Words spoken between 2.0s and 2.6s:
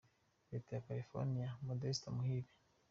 Muhire.